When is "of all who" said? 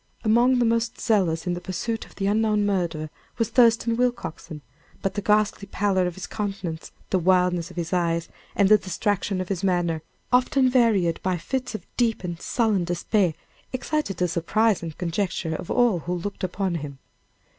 15.53-16.15